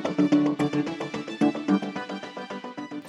thank 0.00 0.18
you 0.18 0.27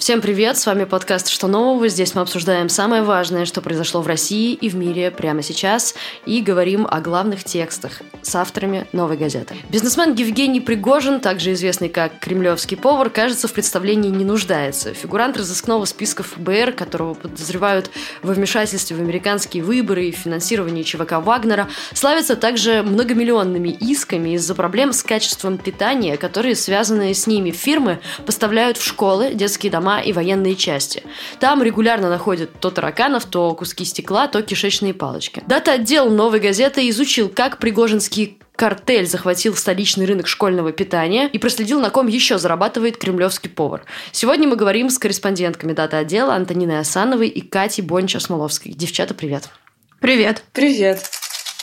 Всем 0.09 0.21
привет, 0.21 0.57
с 0.57 0.65
вами 0.65 0.85
подкаст 0.85 1.27
«Что 1.27 1.45
нового?». 1.45 1.87
Здесь 1.87 2.15
мы 2.15 2.21
обсуждаем 2.21 2.67
самое 2.67 3.03
важное, 3.03 3.45
что 3.45 3.61
произошло 3.61 4.01
в 4.01 4.07
России 4.07 4.55
и 4.55 4.67
в 4.67 4.75
мире 4.75 5.11
прямо 5.11 5.43
сейчас, 5.43 5.93
и 6.25 6.41
говорим 6.41 6.87
о 6.89 6.99
главных 6.99 7.43
текстах 7.43 8.01
с 8.23 8.33
авторами 8.33 8.87
«Новой 8.91 9.17
газеты». 9.17 9.53
Бизнесмен 9.69 10.15
Евгений 10.15 10.61
Пригожин, 10.61 11.19
также 11.19 11.53
известный 11.53 11.89
как 11.89 12.17
«Кремлевский 12.17 12.75
повар», 12.75 13.11
кажется, 13.11 13.47
в 13.47 13.53
представлении 13.53 14.09
не 14.09 14.25
нуждается. 14.25 14.95
Фигурант 14.95 15.37
разыскного 15.37 15.85
списка 15.85 16.23
ФБР, 16.23 16.71
которого 16.71 17.13
подозревают 17.13 17.91
во 18.23 18.33
вмешательстве 18.33 18.97
в 18.97 19.01
американские 19.01 19.61
выборы 19.61 20.05
и 20.05 20.11
финансировании 20.11 20.81
ЧВК 20.81 21.19
Вагнера, 21.23 21.69
славится 21.93 22.35
также 22.35 22.81
многомиллионными 22.81 23.69
исками 23.69 24.33
из-за 24.33 24.55
проблем 24.55 24.91
с 24.91 25.03
качеством 25.03 25.59
питания, 25.59 26.17
которые, 26.17 26.55
связанные 26.55 27.13
с 27.13 27.27
ними 27.27 27.51
фирмы, 27.51 27.99
поставляют 28.25 28.77
в 28.77 28.83
школы, 28.83 29.35
детские 29.35 29.71
дома 29.71 29.98
и 29.99 30.13
военные 30.13 30.55
части. 30.55 31.03
Там 31.39 31.63
регулярно 31.63 32.09
находят 32.09 32.59
то 32.59 32.69
тараканов, 32.71 33.25
то 33.25 33.53
куски 33.53 33.85
стекла, 33.85 34.27
то 34.27 34.41
кишечные 34.41 34.93
палочки. 34.93 35.43
Дата-отдел 35.47 36.09
«Новой 36.09 36.39
газеты» 36.39 36.89
изучил, 36.89 37.29
как 37.29 37.57
Пригожинский 37.59 38.39
картель 38.59 39.07
захватил 39.07 39.55
столичный 39.55 40.05
рынок 40.05 40.27
школьного 40.27 40.73
питания 40.73 41.27
и 41.27 41.37
проследил, 41.39 41.79
на 41.79 41.89
ком 41.89 42.07
еще 42.07 42.37
зарабатывает 42.37 42.97
кремлевский 42.97 43.49
повар. 43.49 43.85
Сегодня 44.11 44.49
мы 44.49 44.57
говорим 44.57 44.89
с 44.89 44.99
корреспондентками 44.99 45.71
дата-отдела 45.71 46.35
Антониной 46.35 46.79
Асановой 46.79 47.29
и 47.29 47.39
Катей 47.39 47.83
Бонча-Смоловской. 47.85 48.73
Девчата, 48.73 49.13
привет. 49.13 49.49
Привет. 50.01 50.43
Привет. 50.51 51.09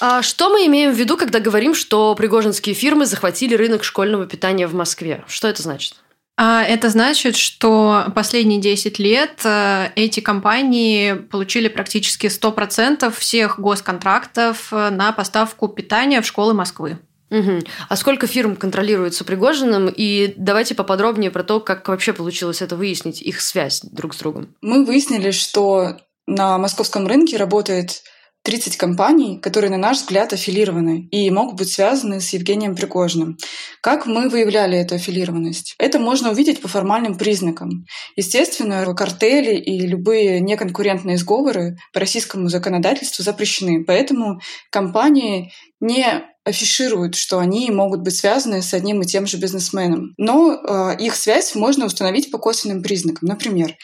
А 0.01 0.23
что 0.23 0.51
мы 0.51 0.66
имеем 0.66 0.93
в 0.93 0.97
виду, 0.97 1.16
когда 1.16 1.39
говорим, 1.39 1.75
что 1.75 2.15
пригожинские 2.15 2.75
фирмы 2.75 3.07
захватили 3.07 3.55
рынок 3.55 3.85
школьного 3.85 4.27
питания 4.27 4.66
в 4.66 4.75
Москве? 4.75 5.25
Что 5.27 5.49
это 5.49 5.63
значит? 5.63 5.97
А 6.38 6.62
это 6.62 6.90
значит, 6.90 7.34
что 7.37 8.12
последние 8.15 8.60
10 8.60 8.98
лет 8.98 9.40
э, 9.45 9.88
эти 9.96 10.20
компании 10.20 11.15
получили 11.15 11.68
практически 11.68 12.26
100% 12.26 13.10
всех 13.10 13.59
госконтрактов 13.59 14.70
э, 14.70 14.90
на 14.90 15.12
поставку 15.12 15.66
питания 15.68 16.20
в 16.20 16.26
школы 16.26 16.52
Москвы. 16.52 16.98
Угу. 17.30 17.60
А 17.88 17.96
сколько 17.96 18.26
фирм 18.26 18.54
контролируется 18.54 19.24
Пригожиным? 19.24 19.88
И 19.88 20.34
давайте 20.37 20.74
поподробнее 20.74 21.30
про 21.30 21.42
то, 21.42 21.59
как 21.59 21.88
вообще 21.88 22.12
получилось 22.12 22.60
это 22.60 22.76
выяснить, 22.76 23.23
их 23.23 23.40
связь 23.40 23.80
друг 23.80 24.14
с 24.14 24.18
другом. 24.18 24.54
Мы 24.60 24.84
выяснили, 24.84 25.30
что 25.30 25.96
на 26.26 26.59
московском 26.59 27.07
рынке 27.07 27.38
работает 27.38 28.02
30 28.47 28.77
компаний, 28.77 29.41
которые, 29.41 29.73
на 29.73 29.77
наш 29.77 29.99
взгляд, 29.99 30.33
аффилированы 30.33 31.09
и 31.11 31.29
могут 31.30 31.57
быть 31.57 31.73
связаны 31.73 32.21
с 32.21 32.33
Евгением 32.33 32.77
Пригожиным. 32.77 33.38
Как 33.83 34.07
мы 34.07 34.29
выявляли 34.29 34.79
эту 34.79 34.95
аффилированность? 34.95 35.75
Это 35.80 35.99
можно 35.99 36.30
увидеть 36.30 36.61
по 36.61 36.69
формальным 36.69 37.19
признакам. 37.19 37.87
Естественно, 38.15 38.95
картели 38.95 39.57
и 39.57 39.85
любые 39.85 40.38
неконкурентные 40.38 41.19
сговоры 41.19 41.77
по 41.93 41.99
российскому 41.99 42.49
законодательству 42.49 43.25
запрещены. 43.25 43.85
Поэтому 43.85 44.41
компании 44.71 45.51
не 45.81 46.07
афишируют, 46.45 47.16
что 47.16 47.41
они 47.41 47.69
могут 47.73 48.03
быть 48.03 48.16
связаны 48.16 48.63
с 48.63 48.73
одним 48.73 49.03
и 49.03 49.07
тем 49.07 49.27
же 49.27 49.38
бизнесменом. 49.38 50.15
Но 50.19 50.53
э, 50.53 50.97
их 51.01 51.16
связь 51.16 51.57
можно 51.57 51.85
установить 51.85 52.31
по 52.31 52.38
косвенным 52.38 52.85
признакам. 52.85 53.27
Например, 53.27 53.75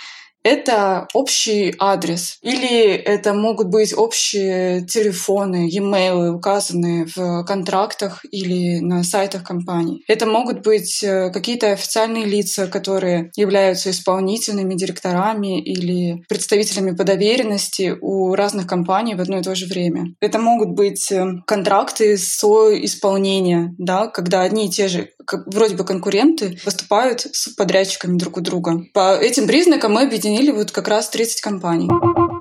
это 0.43 1.09
общий 1.15 1.75
адрес. 1.79 2.39
Или 2.43 2.91
это 2.91 3.35
могут 3.35 3.69
быть 3.69 3.97
общие 3.97 4.85
телефоны, 4.87 5.69
e-mail, 5.71 6.31
указанные 6.31 7.07
в 7.15 7.45
контрактах 7.45 8.25
или 8.31 8.81
на 8.81 9.05
сайтах 9.05 9.45
компаний. 9.45 10.03
Это 10.09 10.27
могут 10.27 10.63
быть 10.63 11.03
э, 11.03 11.31
какие-то 11.31 11.73
официальные 11.73 12.25
лица, 12.25 12.67
которые 12.67 13.31
являются 13.37 13.91
исполнительными 13.91 14.75
директорами 14.75 15.61
или 15.61 16.23
представителями 16.29 16.95
по 16.97 17.05
доверенности 17.05 17.97
у 18.01 18.35
разных 18.35 18.67
компаний 18.67 19.14
в 19.14 19.20
одно 19.20 19.39
и 19.39 19.42
то 19.42 19.55
же 19.55 19.67
время. 19.67 20.14
Это 20.20 20.39
могут 20.39 20.70
быть 20.70 21.11
э, 21.13 21.24
контракты 21.47 22.17
соисполнения, 22.17 23.74
да, 23.79 24.09
когда 24.09 24.42
одни 24.42 24.67
и 24.67 24.70
те 24.70 24.89
же 24.89 25.11
вроде 25.47 25.77
бы 25.77 25.85
конкуренты 25.85 26.59
выступают 26.65 27.21
с 27.21 27.49
подрядчиками 27.49 28.19
друг 28.19 28.37
у 28.37 28.41
друга. 28.41 28.85
По 28.93 29.17
этим 29.17 29.47
признакам 29.47 29.93
мы 29.93 30.03
объединили 30.03 30.51
вот 30.51 30.71
как 30.71 30.89
раз 30.89 31.09
30 31.11 31.41
компаний. 31.41 31.89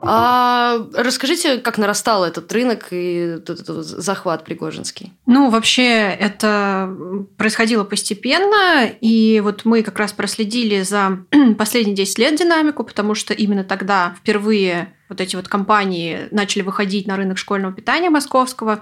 А 0.04 0.80
расскажите, 0.96 1.58
как 1.58 1.78
нарастал 1.78 2.26
этот 2.26 2.52
рынок 2.52 2.88
и 2.92 3.36
этот, 3.38 3.62
этот 3.62 3.86
захват 3.86 4.44
Пригожинский? 4.44 5.14
Ну, 5.28 5.50
вообще, 5.50 6.18
это 6.20 6.90
происходило 7.38 7.84
постепенно, 7.84 8.88
и 9.00 9.42
вот 9.44 9.64
мы 9.66 9.84
как 9.84 10.00
раз 10.00 10.12
проследили 10.12 10.82
за 10.82 11.20
последние 11.58 11.96
10 11.96 12.18
лет 12.18 12.36
динамику, 12.36 12.84
потому 12.84 13.14
что 13.14 13.34
именно 13.34 13.64
тогда 13.64 14.16
впервые 14.20 14.94
вот 15.12 15.20
эти 15.20 15.36
вот 15.36 15.50
компании 15.50 16.30
начали 16.32 16.62
выходить 16.62 17.06
на 17.06 17.18
рынок 17.18 17.38
школьного 17.38 17.74
питания 17.74 18.10
московского. 18.10 18.82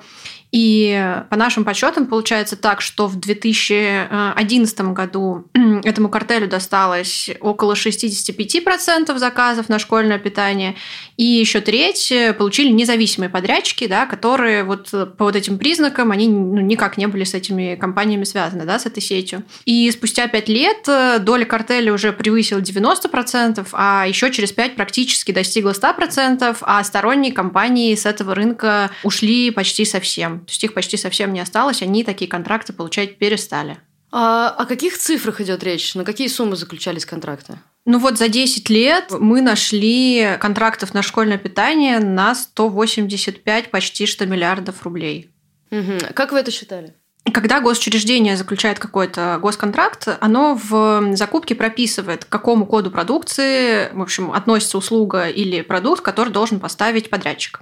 И 0.51 1.16
по 1.29 1.35
нашим 1.35 1.63
подсчетам 1.63 2.06
получается 2.06 2.56
так, 2.56 2.81
что 2.81 3.07
в 3.07 3.19
2011 3.19 4.81
году 4.94 5.45
этому 5.84 6.09
картелю 6.09 6.47
досталось 6.47 7.31
около 7.39 7.73
65% 7.73 9.18
заказов 9.18 9.69
на 9.69 9.79
школьное 9.79 10.19
питание, 10.19 10.75
и 11.18 11.23
еще 11.23 11.62
треть 11.62 12.13
получили 12.38 12.69
независимые 12.72 13.29
подрядчики, 13.29 13.88
да, 13.88 14.06
которые 14.06 14.63
вот 14.63 14.89
по 15.18 15.25
вот 15.25 15.35
этим 15.35 15.57
признакам, 15.57 16.12
они 16.12 16.28
ну, 16.28 16.62
никак 16.62 16.97
не 16.97 17.07
были 17.07 17.23
с 17.23 17.34
этими 17.34 17.75
компаниями 17.75 18.23
связаны, 18.23 18.66
да, 18.66 18.78
с 18.78 18.85
этой 18.85 19.01
сетью. 19.01 19.44
И 19.66 19.89
спустя 19.91 20.28
5 20.28 20.50
лет 20.50 21.23
доля 21.23 21.45
картеля 21.45 21.91
уже 21.91 22.12
превысила 22.12 22.59
90%, 22.59 23.68
а 23.73 24.06
еще 24.07 24.31
через 24.31 24.51
5 24.51 24.75
практически 24.75 25.31
достигла 25.31 25.72
100%, 25.72 26.19
10%, 26.19 26.57
а 26.62 26.84
сторонние 26.84 27.31
компании 27.31 27.96
с 27.96 28.06
этого 28.06 28.35
рынка 28.35 28.91
ушли 29.03 29.52
почти 29.52 29.85
совсем. 29.85 30.41
То 30.41 30.52
есть 30.52 30.63
их 30.63 30.74
почти 30.74 30.97
совсем 30.97 31.34
не 31.34 31.40
осталось, 31.40 31.81
они 31.81 32.03
такие 32.03 32.30
контракты 32.30 32.74
получать 32.74 33.18
перестали. 33.18 33.78
А 34.12 34.50
о 34.50 34.66
каких 34.66 34.97
цифрах 34.97 35.40
идет 35.41 35.63
речь? 35.63 35.94
На 35.94 36.03
какие 36.03 36.28
суммы 36.28 36.56
заключались 36.56 37.06
контракты? 37.06 37.59
Ну 37.85 38.00
вот 38.00 38.18
за 38.18 38.28
10 38.28 38.69
лет 38.69 39.12
мы 39.12 39.41
нашли 39.41 40.38
контрактов 40.40 40.94
на 40.94 41.02
школьное 41.02 41.38
питание 41.38 42.00
на 42.00 42.34
185 42.36 43.72
почти 43.72 44.06
что 44.06 44.25
миллиардов 44.25 44.84
рублей. 44.84 45.30
Угу. 45.72 46.13
Как 46.13 46.31
вы 46.31 46.40
это 46.40 46.51
считали? 46.51 46.96
Когда 47.31 47.59
госучреждение 47.59 48.38
заключает 48.38 48.79
какой-то 48.79 49.40
госконтракт, 49.41 50.07
оно 50.19 50.59
в 50.62 51.16
закупке 51.16 51.56
прописывает, 51.56 52.25
к 52.25 52.29
какому 52.29 52.66
коду 52.66 52.91
продукции, 52.91 53.90
в 53.94 54.01
общем, 54.01 54.31
относится 54.31 54.78
услуга 54.78 55.28
или 55.28 55.62
продукт, 55.62 56.01
который 56.01 56.29
должен 56.29 56.59
поставить 56.59 57.09
подрядчик. 57.09 57.62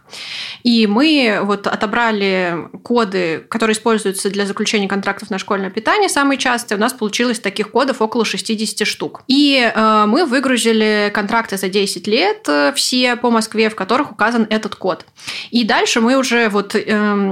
И 0.64 0.88
мы 0.88 1.40
вот 1.42 1.68
отобрали 1.68 2.68
коды, 2.84 3.46
которые 3.50 3.74
используются 3.74 4.30
для 4.30 4.46
заключения 4.46 4.88
контрактов 4.88 5.30
на 5.30 5.40
школьное 5.40 5.70
питание, 5.70 6.10
самые 6.10 6.38
частые. 6.38 6.78
У 6.78 6.82
нас 6.82 6.94
получилось 6.94 7.40
таких 7.40 7.72
кодов 7.72 8.02
около 8.02 8.26
60 8.26 8.88
штук. 8.88 9.24
И 9.28 9.72
э, 9.74 10.06
мы 10.08 10.26
выгрузили 10.26 11.12
контракты 11.14 11.58
за 11.58 11.70
10 11.70 12.08
лет 12.08 12.46
э, 12.48 12.74
все 12.76 13.16
по 13.16 13.32
Москве, 13.32 13.70
в 13.70 13.76
которых 13.76 14.12
указан 14.12 14.46
этот 14.50 14.76
код. 14.76 15.06
И 15.50 15.64
дальше 15.64 16.02
мы 16.02 16.18
уже 16.18 16.50
вот 16.50 16.76
э, 16.76 16.80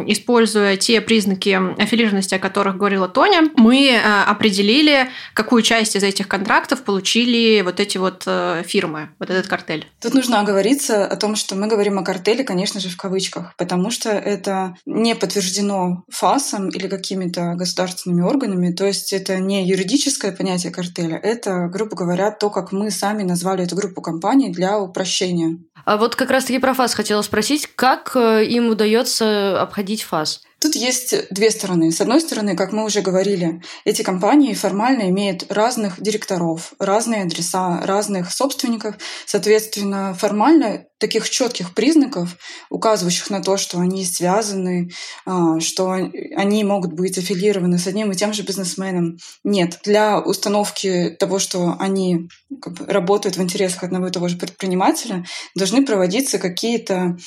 используя 0.08 0.78
те 0.78 1.02
признаки 1.02 1.60
аффилированности 1.80 2.25
о 2.34 2.40
которых 2.40 2.78
говорила 2.78 3.08
Тоня, 3.08 3.50
мы 3.56 3.90
э, 3.90 4.24
определили, 4.24 5.10
какую 5.34 5.62
часть 5.62 5.96
из 5.96 6.04
этих 6.04 6.28
контрактов 6.28 6.84
получили 6.84 7.62
вот 7.62 7.80
эти 7.80 7.98
вот 7.98 8.24
э, 8.26 8.64
фирмы, 8.66 9.10
вот 9.20 9.30
этот 9.30 9.48
картель. 9.48 9.88
Тут 10.02 10.14
нужно 10.14 10.40
оговориться 10.40 11.06
о 11.06 11.16
том, 11.16 11.36
что 11.36 11.56
мы 11.56 11.68
говорим 11.68 12.00
о 12.00 12.04
картеле, 12.04 12.44
конечно 12.44 12.80
же, 12.80 12.90
в 12.90 12.98
кавычках, 12.98 13.56
потому 13.58 13.92
что 13.92 14.10
это 14.10 14.76
не 14.86 15.16
подтверждено 15.16 16.04
ФАСом 16.10 16.70
или 16.70 16.88
какими-то 16.88 17.54
государственными 17.56 18.22
органами, 18.22 18.72
то 18.72 18.86
есть 18.86 19.14
это 19.14 19.40
не 19.40 19.68
юридическое 19.68 20.32
понятие 20.32 20.72
картеля, 20.72 21.18
это, 21.18 21.68
грубо 21.68 21.96
говоря, 21.96 22.32
то, 22.32 22.50
как 22.50 22.72
мы 22.72 22.92
сами 22.92 23.24
назвали 23.24 23.64
эту 23.64 23.76
группу 23.76 24.02
компаний 24.02 24.52
для 24.52 24.80
упрощения. 24.80 25.58
А 25.86 25.98
вот 25.98 26.16
как 26.16 26.32
раз-таки 26.32 26.60
про 26.60 26.74
ФАС 26.74 26.96
хотела 26.96 27.22
спросить, 27.22 27.70
как 27.76 28.16
э, 28.16 28.44
им 28.46 28.70
удается 28.70 29.62
обходить 29.62 30.04
ФАС? 30.04 30.42
Тут 30.66 30.76
есть 30.76 31.30
две 31.30 31.52
стороны. 31.52 31.92
С 31.92 32.02
одной 32.02 32.20
стороны, 32.20 32.56
как 32.56 32.72
мы 32.72 32.86
уже 32.86 33.02
говорили, 33.02 33.62
эти 33.84 34.02
компании 34.02 34.56
формально 34.56 35.10
имеют 35.12 35.46
разных 35.52 36.02
директоров, 36.02 36.74
разные 36.80 37.22
адреса, 37.22 37.82
разных 37.84 38.32
собственников. 38.34 38.96
Соответственно, 39.28 40.16
формально 40.16 40.88
таких 41.06 41.30
четких 41.30 41.76
признаков, 41.76 42.36
указывающих 42.72 43.30
на 43.30 43.40
то, 43.42 43.58
что 43.58 43.80
они 43.80 44.04
связаны, 44.06 44.90
а, 45.26 45.60
что 45.60 45.92
они 45.92 46.64
могут 46.64 46.94
быть 46.94 47.20
аффилированы 47.20 47.78
с 47.78 47.86
одним 47.86 48.12
и 48.12 48.16
тем 48.16 48.34
же 48.34 48.42
бизнесменом. 48.42 49.18
Нет. 49.44 49.80
Для 49.84 50.20
установки 50.20 51.16
того, 51.20 51.38
что 51.38 51.76
они 51.80 52.28
работают 52.88 53.38
в 53.38 53.42
интересах 53.42 53.84
одного 53.84 54.08
и 54.08 54.12
того 54.12 54.28
же 54.28 54.38
предпринимателя, 54.38 55.24
должны 55.56 55.86
проводиться 55.86 56.40
какие-то 56.40 57.18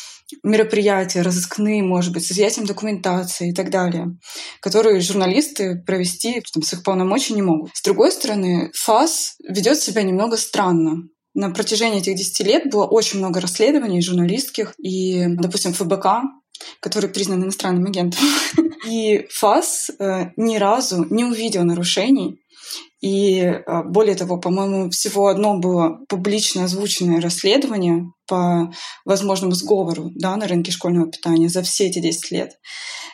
мероприятия, 0.42 1.22
разыскные, 1.22 1.82
может 1.82 2.12
быть, 2.12 2.26
с 2.26 2.32
изъятием 2.32 2.66
документации 2.66 3.50
и 3.50 3.54
так 3.54 3.70
далее, 3.70 4.18
которые 4.60 5.00
журналисты 5.00 5.80
провести 5.86 6.42
там, 6.52 6.64
с 6.64 6.72
их 6.72 6.82
полномочий 6.82 7.34
не 7.34 7.42
могут. 7.42 7.70
С 7.74 7.82
другой 7.82 8.10
стороны, 8.10 8.72
ФАС 8.74 9.36
ведет 9.48 9.78
себя 9.78 10.02
немного 10.02 10.36
странно. 10.36 11.04
На 11.38 11.50
протяжении 11.50 12.00
этих 12.00 12.16
10 12.16 12.40
лет 12.40 12.68
было 12.68 12.84
очень 12.84 13.20
много 13.20 13.40
расследований 13.40 14.02
журналистских 14.02 14.74
и, 14.76 15.24
допустим, 15.28 15.72
ФБК, 15.72 16.24
который 16.80 17.08
признан 17.08 17.44
иностранным 17.44 17.86
агентом. 17.86 18.18
И 18.88 19.24
ФАС 19.30 19.88
э, 20.00 20.30
ни 20.36 20.56
разу 20.56 21.06
не 21.10 21.24
увидел 21.24 21.62
нарушений 21.62 22.40
и 23.00 23.38
э, 23.38 23.82
более 23.84 24.16
того, 24.16 24.38
по-моему, 24.38 24.90
всего 24.90 25.28
одно 25.28 25.58
было 25.58 26.00
публично 26.08 26.64
озвученное 26.64 27.20
расследование 27.20 28.06
по 28.26 28.72
возможному 29.04 29.52
сговору 29.54 30.10
да, 30.16 30.36
на 30.36 30.48
рынке 30.48 30.72
школьного 30.72 31.08
питания 31.08 31.48
за 31.48 31.62
все 31.62 31.86
эти 31.86 32.00
10 32.00 32.32
лет. 32.32 32.58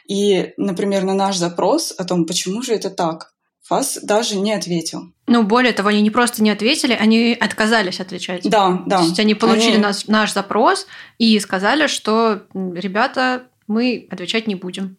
И, 0.09 0.55
например, 0.57 1.05
на 1.05 1.13
наш 1.13 1.37
запрос 1.37 1.93
о 1.99 2.05
том, 2.05 2.25
почему 2.25 2.63
же 2.63 2.73
это 2.73 2.89
так, 2.89 3.35
ФАС 3.69 3.99
даже 4.03 4.37
не 4.37 4.55
ответил. 4.55 5.14
Ну, 5.27 5.43
более 5.43 5.73
того, 5.73 5.89
они 5.89 6.03
не 6.03 6.11
просто 6.11 6.43
не 6.43 6.51
ответили, 6.51 6.93
они 6.93 7.37
отказались 7.39 8.01
отвечать. 8.01 8.43
Да, 8.49 8.83
да. 8.87 8.99
То 8.99 9.05
есть 9.05 9.19
они 9.19 9.35
получили 9.35 9.75
они... 9.75 9.83
наш, 9.83 10.07
наш 10.07 10.33
запрос 10.35 10.87
и 11.19 11.39
сказали, 11.41 11.87
что, 11.87 12.43
ребята, 12.53 13.45
мы 13.67 14.07
отвечать 14.11 14.47
не 14.47 14.55
будем. 14.55 14.97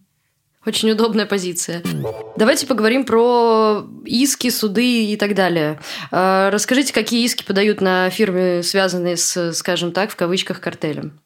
Очень 0.65 0.89
удобная 0.89 1.27
позиция. 1.27 1.83
Давайте 2.37 2.65
поговорим 2.65 3.05
про 3.05 3.85
иски, 4.03 4.49
суды 4.49 5.05
и 5.05 5.15
так 5.15 5.35
далее. 5.35 5.79
А, 6.11 6.49
расскажите, 6.49 6.91
какие 6.91 7.23
иски 7.23 7.43
подают 7.43 7.81
на 7.81 8.09
фирмы, 8.09 8.61
связанные 8.63 9.15
с, 9.15 9.53
скажем 9.53 9.91
так, 9.91 10.09
в 10.09 10.15
кавычках, 10.15 10.59
картелем? 10.59 11.19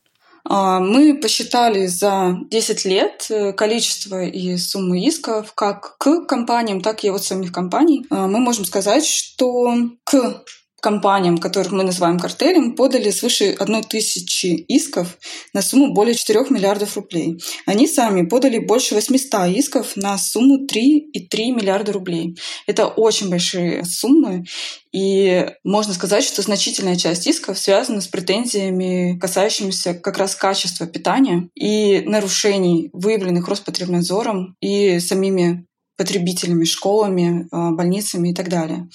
А, 0.51 0.79
мы 0.79 1.13
посчитали 1.13 1.85
за 1.85 2.39
10 2.49 2.85
лет 2.85 3.27
э, 3.29 3.53
количество 3.53 4.25
и 4.25 4.57
суммы 4.57 5.05
исков 5.05 5.53
как 5.53 5.95
к 5.99 6.25
компаниям, 6.25 6.81
так 6.81 7.03
и 7.03 7.09
от 7.09 7.23
самих 7.23 7.51
компаний. 7.51 8.07
А, 8.09 8.27
мы 8.27 8.39
можем 8.39 8.65
сказать, 8.65 9.05
что 9.05 9.75
к 10.03 10.43
компаниям, 10.79 11.37
которых 11.37 11.71
мы 11.71 11.83
называем 11.83 12.19
картелем, 12.19 12.75
подали 12.75 13.09
свыше 13.11 13.55
одной 13.59 13.83
тысячи 13.83 14.47
исков 14.47 15.17
на 15.53 15.61
сумму 15.61 15.93
более 15.93 16.15
4 16.15 16.45
миллиардов 16.49 16.95
рублей. 16.95 17.39
Они 17.65 17.87
сами 17.87 18.25
подали 18.25 18.59
больше 18.59 18.95
800 18.95 19.47
исков 19.55 19.95
на 19.95 20.17
сумму 20.17 20.65
3,3 20.65 21.51
миллиарда 21.51 21.93
рублей. 21.93 22.37
Это 22.67 22.87
очень 22.87 23.29
большие 23.29 23.83
суммы, 23.85 24.45
и 24.91 25.45
можно 25.63 25.93
сказать, 25.93 26.23
что 26.23 26.41
значительная 26.41 26.95
часть 26.95 27.27
исков 27.27 27.59
связана 27.59 28.01
с 28.01 28.07
претензиями, 28.07 29.17
касающимися 29.19 29.93
как 29.93 30.17
раз 30.17 30.35
качества 30.35 30.87
питания 30.87 31.49
и 31.53 32.01
нарушений, 32.05 32.89
выявленных 32.93 33.47
Роспотребнадзором 33.47 34.55
и 34.61 34.99
самими 34.99 35.65
потребителями, 35.99 36.63
школами, 36.63 37.49
а, 37.51 37.71
больницами 37.71 38.29
и 38.29 38.33
так 38.33 38.47
далее. 38.47 38.87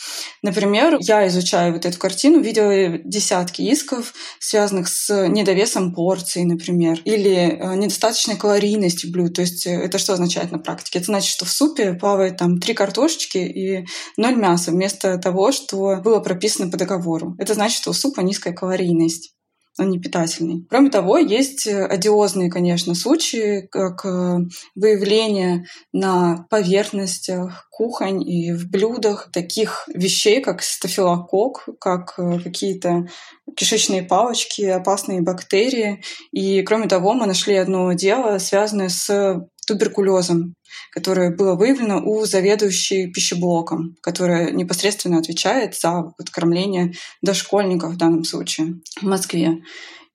Например, 0.42 0.96
я 1.00 1.28
изучаю 1.28 1.74
вот 1.74 1.84
эту 1.84 1.98
картину, 1.98 2.40
видела 2.40 2.98
десятки 3.04 3.60
исков, 3.60 4.14
связанных 4.40 4.88
с 4.88 5.28
недовесом 5.28 5.94
порций, 5.94 6.44
например, 6.44 6.98
или 7.04 7.58
а, 7.60 7.76
недостаточной 7.76 8.36
калорийностью 8.36 9.12
блюд. 9.12 9.34
То 9.34 9.42
есть 9.42 9.66
э, 9.66 9.72
это 9.72 9.98
что 9.98 10.14
означает 10.14 10.50
на 10.50 10.58
практике? 10.58 10.98
Это 10.98 11.06
значит, 11.06 11.28
что 11.28 11.44
в 11.44 11.50
супе 11.50 11.92
плавает 11.92 12.38
там 12.38 12.58
три 12.58 12.72
картошечки 12.72 13.36
и 13.36 13.86
ноль 14.16 14.36
мяса 14.36 14.70
вместо 14.70 15.18
того, 15.18 15.52
что 15.52 16.00
было 16.02 16.20
прописано 16.20 16.70
по 16.70 16.78
договору. 16.78 17.34
Это 17.38 17.52
значит, 17.52 17.76
что 17.76 17.90
у 17.90 17.92
супа 17.92 18.22
низкая 18.22 18.54
калорийность 18.54 19.33
он 19.78 19.90
не 19.90 19.98
питательный. 19.98 20.66
Кроме 20.68 20.90
того, 20.90 21.18
есть 21.18 21.66
э, 21.66 21.84
одиозные, 21.84 22.50
конечно, 22.50 22.94
случаи, 22.94 23.66
как 23.70 24.04
выявление 24.74 25.66
на 25.92 26.46
поверхностях 26.50 27.68
кухонь 27.70 28.22
и 28.22 28.52
в 28.52 28.70
блюдах 28.70 29.30
таких 29.32 29.88
вещей, 29.92 30.40
как 30.40 30.62
стафилокок, 30.62 31.68
как 31.80 32.14
э, 32.18 32.38
какие-то 32.38 33.08
кишечные 33.56 34.02
палочки, 34.02 34.62
опасные 34.62 35.22
бактерии. 35.22 36.02
И, 36.32 36.62
кроме 36.62 36.86
того, 36.86 37.14
мы 37.14 37.26
нашли 37.26 37.56
одно 37.56 37.92
дело, 37.92 38.38
связанное 38.38 38.88
с 38.88 39.48
туберкулезом, 39.64 40.54
которое 40.90 41.30
было 41.30 41.54
выявлено 41.54 42.00
у 42.04 42.24
заведующей 42.24 43.12
пищеблоком, 43.12 43.96
которая 44.00 44.50
непосредственно 44.50 45.18
отвечает 45.18 45.74
за 45.74 46.12
вот 46.18 46.30
кормление 46.30 46.94
дошкольников 47.22 47.94
в 47.94 47.96
данном 47.96 48.24
случае 48.24 48.80
в 49.00 49.04
Москве. 49.04 49.62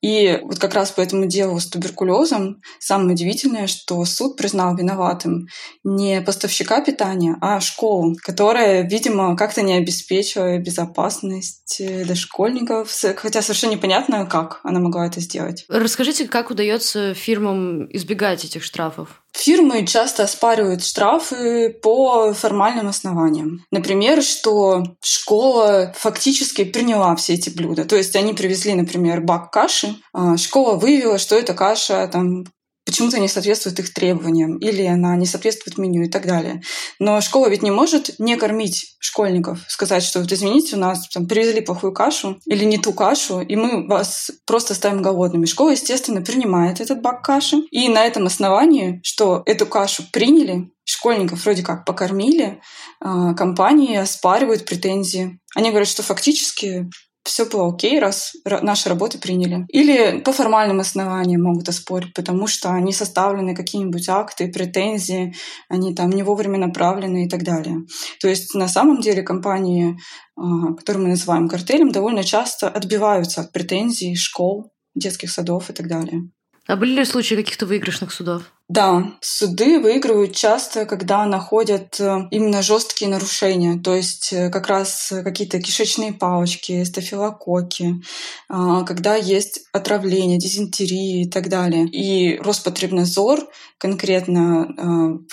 И 0.02 0.40
вот 0.44 0.60
как 0.60 0.76
раз 0.76 0.92
по 0.92 1.02
этому 1.02 1.26
делу 1.26 1.60
с 1.60 1.68
туберкулезом 1.68 2.62
самое 2.80 3.12
удивительное, 3.12 3.68
что 3.68 4.04
суд 4.06 4.38
признал 4.38 4.76
виноватым 4.76 5.48
не 5.84 6.22
поставщика 6.22 6.80
питания, 6.82 7.36
а 7.42 7.60
школу, 7.60 8.16
которая, 8.24 8.88
видимо, 8.88 9.36
как-то 9.36 9.62
не 9.62 9.74
обеспечила 9.74 10.58
безопасность 10.58 11.82
дошкольников, 12.08 12.90
хотя 13.18 13.42
совершенно 13.42 13.72
непонятно, 13.72 14.26
как 14.26 14.62
она 14.64 14.80
могла 14.80 15.06
это 15.06 15.20
сделать. 15.20 15.66
Расскажите, 15.68 16.30
как 16.30 16.50
удается 16.50 17.14
фирмам 17.14 17.86
избегать 17.94 18.46
этих 18.46 18.64
штрафов? 18.64 19.22
Фирмы 19.40 19.86
часто 19.86 20.24
оспаривают 20.24 20.84
штрафы 20.84 21.70
по 21.70 22.34
формальным 22.34 22.90
основаниям. 22.90 23.64
Например, 23.72 24.22
что 24.22 24.84
школа 25.02 25.94
фактически 25.98 26.66
приняла 26.66 27.16
все 27.16 27.36
эти 27.36 27.50
блюда. 27.50 27.86
То 27.86 27.96
есть 27.96 28.18
они 28.18 28.34
привезли, 28.34 28.74
например, 28.74 29.22
бак 29.22 29.50
каши, 29.50 29.96
а 30.14 30.36
школа 30.36 30.76
выявила, 30.76 31.18
что 31.18 31.38
эта 31.38 31.54
каша 31.54 32.10
там 32.12 32.44
почему-то 32.90 33.20
не 33.20 33.28
соответствует 33.28 33.78
их 33.80 33.94
требованиям, 33.94 34.58
или 34.58 34.84
она 34.84 35.16
не 35.16 35.28
соответствует 35.28 35.78
меню 35.78 36.06
и 36.06 36.10
так 36.10 36.26
далее. 36.26 36.64
Но 36.98 37.22
школа 37.22 37.48
ведь 37.48 37.62
не 37.62 37.70
может 37.70 38.18
не 38.18 38.36
кормить 38.36 38.96
школьников, 38.98 39.60
сказать, 39.68 40.02
что 40.02 40.22
вот 40.22 40.32
извините, 40.32 40.76
у 40.76 40.80
нас 40.80 41.08
там 41.10 41.28
привезли 41.28 41.62
плохую 41.62 41.94
кашу 41.94 42.40
или 42.46 42.64
не 42.64 42.80
ту 42.80 42.94
кашу, 42.94 43.42
и 43.42 43.56
мы 43.56 43.88
вас 43.88 44.32
просто 44.48 44.74
ставим 44.74 45.04
голодными. 45.04 45.46
Школа, 45.46 45.70
естественно, 45.70 46.22
принимает 46.22 46.82
этот 46.82 47.04
бак 47.04 47.22
каши, 47.22 47.58
и 47.70 47.90
на 47.90 48.04
этом 48.04 48.26
основании, 48.26 49.02
что 49.04 49.44
эту 49.46 49.68
кашу 49.68 50.02
приняли, 50.12 50.72
школьников 50.84 51.44
вроде 51.44 51.62
как 51.62 51.86
покормили, 51.86 52.60
а, 53.00 53.36
компании 53.36 53.98
оспаривают 53.98 54.66
претензии. 54.66 55.40
Они 55.54 55.70
говорят, 55.70 55.88
что 55.88 56.02
фактически 56.02 56.90
все 57.30 57.46
было 57.46 57.70
окей, 57.70 58.00
раз 58.00 58.34
наши 58.44 58.90
работы 58.90 59.20
приняли. 59.20 59.66
Или 59.70 60.20
по 60.22 60.34
формальным 60.34 60.80
основаниям 60.80 61.44
могут 61.44 61.70
оспорить, 61.70 62.14
потому 62.14 62.48
что 62.48 62.72
они 62.72 62.92
составлены 62.92 63.56
какие-нибудь 63.56 64.10
акты, 64.10 64.52
претензии, 64.52 65.34
они 65.70 65.94
там 65.94 66.10
не 66.10 66.24
вовремя 66.24 66.58
направлены 66.58 67.26
и 67.26 67.30
так 67.30 67.44
далее. 67.44 67.78
То 68.20 68.28
есть 68.28 68.56
на 68.56 68.68
самом 68.68 69.00
деле 69.00 69.22
компании, 69.22 69.98
а, 70.36 70.74
которые 70.74 71.04
мы 71.04 71.10
называем 71.10 71.48
картелем, 71.48 71.92
довольно 71.92 72.24
часто 72.24 72.68
отбиваются 72.68 73.42
от 73.42 73.52
претензий 73.52 74.16
школ, 74.16 74.72
детских 74.96 75.30
садов 75.30 75.70
и 75.70 75.74
так 75.74 75.88
далее. 75.88 76.24
А 76.70 76.76
были 76.76 76.92
ли 77.00 77.04
случаи 77.04 77.34
каких-то 77.34 77.66
выигрышных 77.66 78.14
судов? 78.14 78.44
Да, 78.68 79.14
суды 79.22 79.80
выигрывают 79.80 80.36
часто, 80.36 80.86
когда 80.86 81.26
находят 81.26 82.00
э, 82.00 82.28
именно 82.30 82.62
жесткие 82.62 83.10
нарушения, 83.10 83.82
то 83.84 83.96
есть 83.96 84.32
э, 84.32 84.52
как 84.52 84.68
раз 84.68 85.12
какие-то 85.24 85.60
кишечные 85.60 86.14
палочки, 86.14 86.84
стафилококки, 86.84 88.04
а, 88.50 88.84
когда 88.84 89.16
есть 89.16 89.62
отравление, 89.74 90.38
дизентерия 90.38 91.24
и 91.24 91.28
так 91.28 91.50
далее. 91.50 91.88
И 91.88 92.38
Роспотребнадзор 92.38 93.48
конкретно 93.80 94.68
э, 94.68 94.84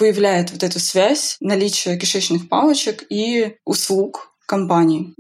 выявляет 0.01 0.53
вот 0.53 0.63
эту 0.63 0.81
связь 0.81 1.37
наличия 1.41 1.99
кишечных 1.99 2.49
палочек 2.49 3.05
и 3.11 3.57
услуг 3.67 4.33
компании. 4.47 5.13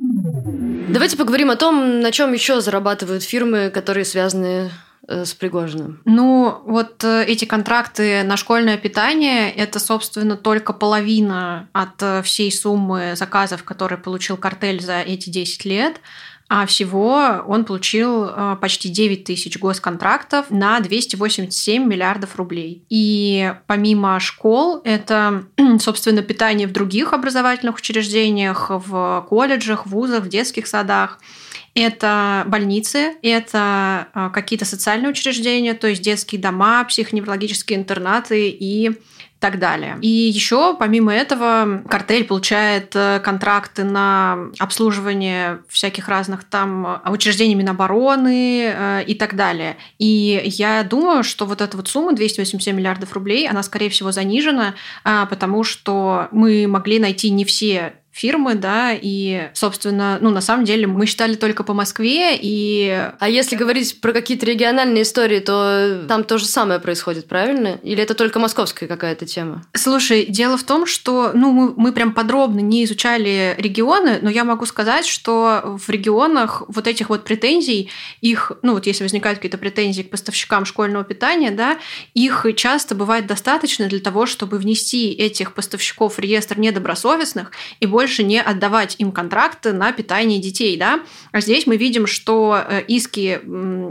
Давайте 0.88 1.18
поговорим 1.18 1.50
о 1.50 1.56
том, 1.56 2.00
на 2.00 2.10
чем 2.10 2.32
еще 2.32 2.62
зарабатывают 2.62 3.22
фирмы, 3.22 3.68
которые 3.68 4.06
связаны 4.06 4.70
с 5.08 5.34
Пригожиным? 5.34 6.00
Ну, 6.04 6.62
вот 6.64 7.04
э, 7.04 7.24
эти 7.26 7.44
контракты 7.44 8.22
на 8.24 8.36
школьное 8.36 8.76
питание– 8.76 9.50
это, 9.56 9.78
собственно, 9.78 10.36
только 10.36 10.72
половина 10.72 11.68
от 11.72 12.02
э, 12.02 12.22
всей 12.22 12.50
суммы 12.52 13.14
заказов, 13.16 13.62
которые 13.64 13.98
получил 13.98 14.36
картель 14.36 14.80
за 14.80 15.00
эти 15.00 15.30
10 15.30 15.64
лет. 15.64 16.00
А 16.48 16.64
всего 16.64 17.42
он 17.48 17.64
получил 17.64 18.30
почти 18.60 18.88
9 18.88 19.24
тысяч 19.24 19.58
госконтрактов 19.58 20.48
на 20.48 20.78
287 20.78 21.84
миллиардов 21.84 22.36
рублей. 22.36 22.84
И 22.88 23.52
помимо 23.66 24.20
школ, 24.20 24.80
это, 24.84 25.42
собственно, 25.80 26.22
питание 26.22 26.68
в 26.68 26.72
других 26.72 27.12
образовательных 27.12 27.74
учреждениях, 27.74 28.70
в 28.70 29.26
колледжах, 29.28 29.86
вузах, 29.86 30.22
в 30.22 30.28
детских 30.28 30.68
садах– 30.68 31.18
Это 31.78 32.44
больницы, 32.46 33.16
это 33.20 34.08
а, 34.14 34.30
какие-то 34.30 34.64
социальные 34.64 35.10
учреждения, 35.10 35.74
то 35.74 35.86
есть 35.86 36.00
детские 36.00 36.40
дома, 36.40 36.82
психоневрологические 36.84 37.78
интернаты 37.78 38.48
и 38.48 38.92
так 39.40 39.58
далее. 39.58 39.98
И 40.00 40.08
еще, 40.08 40.74
помимо 40.78 41.12
этого, 41.12 41.82
картель 41.88 42.24
получает 42.24 42.96
э, 42.96 43.20
контракты 43.22 43.84
на 43.84 44.48
обслуживание 44.58 45.60
всяких 45.68 46.08
разных 46.08 46.44
там 46.44 47.02
учреждений 47.04 47.54
Минобороны 47.54 48.72
э, 48.74 49.04
и 49.06 49.14
так 49.14 49.36
далее. 49.36 49.76
И 49.98 50.40
я 50.46 50.82
думаю, 50.84 51.22
что 51.22 51.44
вот 51.44 51.60
эта 51.60 51.76
вот 51.76 51.88
сумма 51.88 52.14
287 52.14 52.74
миллиардов 52.74 53.12
рублей, 53.12 53.46
она, 53.46 53.62
скорее 53.62 53.90
всего, 53.90 54.10
занижена, 54.10 54.74
а, 55.04 55.26
потому 55.26 55.64
что 55.64 56.28
мы 56.30 56.66
могли 56.66 56.98
найти 56.98 57.28
не 57.28 57.44
все 57.44 57.92
фирмы, 58.16 58.54
да, 58.54 58.92
и, 58.94 59.50
собственно, 59.52 60.16
ну, 60.22 60.30
на 60.30 60.40
самом 60.40 60.64
деле 60.64 60.86
мы 60.86 61.04
считали 61.04 61.34
только 61.34 61.64
по 61.64 61.74
Москве, 61.74 62.34
и... 62.40 63.10
А 63.20 63.28
если 63.28 63.56
говорить 63.56 64.00
про 64.00 64.14
какие-то 64.14 64.46
региональные 64.46 65.02
истории, 65.02 65.40
то 65.40 66.06
там 66.08 66.24
то 66.24 66.38
же 66.38 66.46
самое 66.46 66.80
происходит, 66.80 67.28
правильно? 67.28 67.78
Или 67.82 68.02
это 68.02 68.14
только 68.14 68.38
московская 68.38 68.86
какая-то 68.86 69.26
тема? 69.26 69.66
Слушай, 69.74 70.24
дело 70.30 70.56
в 70.56 70.62
том, 70.62 70.86
что, 70.86 71.32
ну, 71.34 71.52
мы, 71.52 71.74
мы 71.76 71.92
прям 71.92 72.14
подробно 72.14 72.60
не 72.60 72.84
изучали 72.84 73.54
регионы, 73.58 74.18
но 74.22 74.30
я 74.30 74.44
могу 74.44 74.64
сказать, 74.64 75.04
что 75.04 75.76
в 75.78 75.90
регионах 75.90 76.62
вот 76.68 76.86
этих 76.86 77.10
вот 77.10 77.22
претензий, 77.24 77.90
их, 78.22 78.52
ну, 78.62 78.72
вот 78.72 78.86
если 78.86 79.04
возникают 79.04 79.40
какие-то 79.40 79.58
претензии 79.58 80.00
к 80.00 80.08
поставщикам 80.08 80.64
школьного 80.64 81.04
питания, 81.04 81.50
да, 81.50 81.76
их 82.14 82.46
часто 82.56 82.94
бывает 82.94 83.26
достаточно 83.26 83.88
для 83.88 84.00
того, 84.00 84.24
чтобы 84.24 84.56
внести 84.56 85.12
этих 85.12 85.52
поставщиков 85.52 86.14
в 86.14 86.18
реестр 86.18 86.58
недобросовестных 86.58 87.52
и 87.80 87.84
больше 87.84 88.05
больше 88.06 88.22
не 88.22 88.40
отдавать 88.40 88.94
им 88.98 89.10
контракты 89.10 89.72
на 89.72 89.90
питание 89.90 90.40
детей, 90.40 90.76
да. 90.76 91.00
А 91.32 91.40
здесь 91.40 91.66
мы 91.66 91.76
видим, 91.76 92.06
что 92.06 92.56
э, 92.56 92.82
иски 92.86 93.40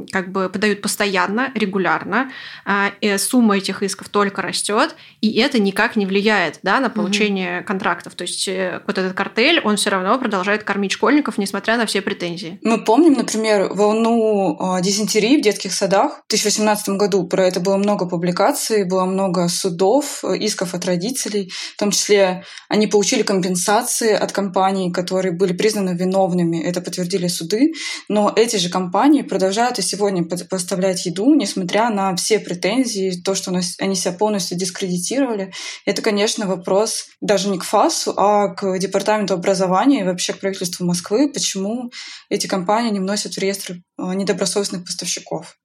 как 0.09 0.31
бы 0.31 0.47
подают 0.47 0.81
постоянно, 0.81 1.51
регулярно, 1.53 2.31
а, 2.63 2.91
сумма 3.17 3.57
этих 3.57 3.83
исков 3.83 4.07
только 4.07 4.41
растет, 4.41 4.95
и 5.19 5.37
это 5.39 5.59
никак 5.59 5.97
не 5.97 6.05
влияет, 6.05 6.59
да, 6.63 6.79
на 6.79 6.89
получение 6.89 7.59
угу. 7.59 7.67
контрактов. 7.67 8.15
То 8.15 8.21
есть 8.21 8.47
э, 8.47 8.81
вот 8.87 8.97
этот 8.97 9.13
картель, 9.13 9.59
он 9.59 9.75
все 9.75 9.89
равно 9.89 10.17
продолжает 10.17 10.63
кормить 10.63 10.93
школьников, 10.93 11.37
несмотря 11.37 11.75
на 11.75 11.85
все 11.85 12.01
претензии. 12.01 12.57
Мы 12.63 12.81
помним, 12.81 13.13
например, 13.13 13.73
волну 13.73 14.57
а, 14.61 14.79
дизентерии 14.79 15.37
в 15.37 15.41
детских 15.41 15.73
садах. 15.73 16.21
В 16.27 16.29
2018 16.29 16.89
году 16.89 17.27
про 17.27 17.47
это 17.47 17.59
было 17.59 17.75
много 17.75 18.05
публикаций, 18.05 18.85
было 18.85 19.03
много 19.03 19.49
судов, 19.49 20.23
э, 20.23 20.37
исков 20.37 20.73
от 20.73 20.85
родителей. 20.85 21.51
В 21.75 21.79
том 21.79 21.91
числе 21.91 22.45
они 22.69 22.87
получили 22.87 23.23
компенсации 23.23 24.04
санкции 24.05 24.13
от 24.13 24.31
компаний, 24.31 24.91
которые 24.91 25.31
были 25.31 25.53
признаны 25.53 25.95
виновными, 25.95 26.61
это 26.63 26.81
подтвердили 26.81 27.27
суды, 27.27 27.73
но 28.09 28.31
эти 28.35 28.57
же 28.57 28.69
компании 28.69 29.21
продолжают 29.21 29.79
и 29.79 29.81
сегодня 29.81 30.23
поставлять 30.23 31.05
еду, 31.05 31.33
несмотря 31.35 31.89
на 31.89 32.15
все 32.15 32.39
претензии, 32.39 33.21
то, 33.23 33.35
что 33.35 33.51
они 33.79 33.95
себя 33.95 34.13
полностью 34.13 34.57
дискредитировали. 34.57 35.51
Это, 35.85 36.01
конечно, 36.01 36.47
вопрос 36.47 37.05
даже 37.21 37.49
не 37.49 37.57
к 37.57 37.63
ФАСу, 37.63 38.13
а 38.17 38.53
к 38.53 38.77
Департаменту 38.79 39.33
образования 39.33 40.01
и 40.01 40.03
вообще 40.03 40.33
к 40.33 40.39
правительству 40.39 40.85
Москвы, 40.85 41.31
почему 41.31 41.91
эти 42.29 42.47
компании 42.47 42.91
не 42.91 42.99
вносят 42.99 43.33
в 43.33 43.37
реестр 43.37 43.77
а, 43.97 44.13
недобросовестных 44.13 44.83
поставщиков. 44.83 45.55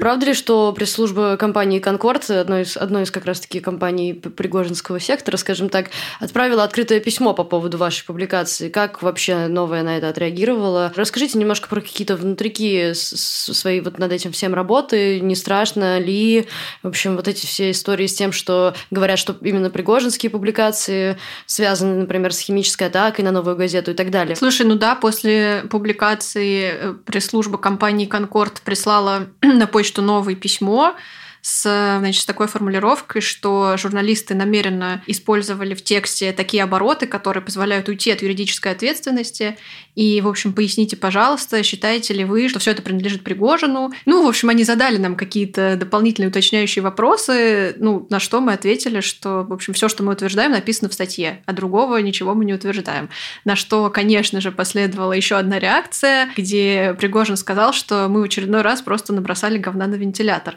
Правда 0.00 0.26
ли, 0.26 0.34
что 0.34 0.72
пресс-служба 0.72 1.36
компании 1.36 1.78
«Конкорд», 1.78 2.30
одной 2.30 2.62
из, 2.62 2.76
одной 2.76 3.02
из 3.02 3.10
как 3.10 3.26
раз-таки 3.26 3.60
компаний 3.60 4.14
Пригожинского 4.14 4.98
сектора, 5.00 5.36
скажем 5.36 5.68
так, 5.68 5.90
отправила 6.20 6.64
открытое 6.64 7.00
письмо 7.00 7.34
по 7.34 7.44
поводу 7.50 7.76
вашей 7.76 8.06
публикации? 8.06 8.70
Как 8.70 9.02
вообще 9.02 9.48
новая 9.48 9.82
на 9.82 9.98
это 9.98 10.08
отреагировала? 10.08 10.92
Расскажите 10.96 11.38
немножко 11.38 11.68
про 11.68 11.82
какие-то 11.82 12.16
внутрики 12.16 12.92
свои 12.94 13.80
вот 13.80 13.98
над 13.98 14.12
этим 14.12 14.32
всем 14.32 14.54
работы. 14.54 15.20
Не 15.20 15.34
страшно 15.34 15.98
ли? 15.98 16.46
В 16.82 16.88
общем, 16.88 17.16
вот 17.16 17.28
эти 17.28 17.44
все 17.44 17.72
истории 17.72 18.06
с 18.06 18.14
тем, 18.14 18.32
что 18.32 18.74
говорят, 18.90 19.18
что 19.18 19.36
именно 19.42 19.68
пригожинские 19.68 20.30
публикации 20.30 21.18
связаны, 21.44 21.96
например, 21.96 22.32
с 22.32 22.38
химической 22.38 22.84
атакой 22.84 23.24
на 23.24 23.32
новую 23.32 23.56
газету 23.56 23.90
и 23.90 23.94
так 23.94 24.10
далее. 24.10 24.36
Слушай, 24.36 24.64
ну 24.64 24.76
да, 24.76 24.94
после 24.94 25.64
публикации 25.68 26.70
э, 26.72 26.94
пресс-служба 27.04 27.58
компании 27.58 28.06
«Конкорд» 28.06 28.62
прислала 28.62 29.26
на 29.42 29.66
почту 29.66 30.00
новое 30.00 30.34
письмо 30.34 30.94
с, 31.42 31.98
значит, 31.98 32.26
такой 32.26 32.46
формулировкой, 32.46 33.22
что 33.22 33.76
журналисты 33.76 34.34
намеренно 34.34 35.02
использовали 35.06 35.74
в 35.74 35.82
тексте 35.82 36.32
такие 36.32 36.62
обороты, 36.62 37.06
которые 37.06 37.42
позволяют 37.42 37.88
уйти 37.88 38.10
от 38.10 38.22
юридической 38.22 38.72
ответственности. 38.72 39.56
И, 39.94 40.20
в 40.20 40.28
общем, 40.28 40.52
поясните, 40.52 40.96
пожалуйста, 40.96 41.62
считаете 41.62 42.14
ли 42.14 42.24
вы, 42.24 42.48
что 42.48 42.58
все 42.58 42.70
это 42.70 42.82
принадлежит 42.82 43.24
Пригожину? 43.24 43.90
Ну, 44.06 44.24
в 44.24 44.28
общем, 44.28 44.48
они 44.50 44.64
задали 44.64 44.98
нам 44.98 45.16
какие-то 45.16 45.76
дополнительные 45.76 46.28
уточняющие 46.28 46.82
вопросы, 46.82 47.74
ну, 47.78 48.06
на 48.10 48.20
что 48.20 48.40
мы 48.40 48.52
ответили, 48.52 49.00
что, 49.00 49.44
в 49.44 49.52
общем, 49.52 49.74
все, 49.74 49.88
что 49.88 50.02
мы 50.02 50.12
утверждаем, 50.12 50.52
написано 50.52 50.88
в 50.88 50.94
статье, 50.94 51.42
а 51.46 51.52
другого 51.52 51.96
ничего 51.98 52.34
мы 52.34 52.44
не 52.44 52.54
утверждаем. 52.54 53.08
На 53.44 53.56
что, 53.56 53.90
конечно 53.90 54.40
же, 54.40 54.52
последовала 54.52 55.12
еще 55.12 55.36
одна 55.36 55.58
реакция, 55.58 56.28
где 56.36 56.94
Пригожин 56.98 57.36
сказал, 57.36 57.72
что 57.72 58.08
мы 58.08 58.20
в 58.20 58.24
очередной 58.24 58.62
раз 58.62 58.82
просто 58.82 59.12
набросали 59.12 59.58
говна 59.58 59.86
на 59.86 59.94
вентилятор. 59.94 60.54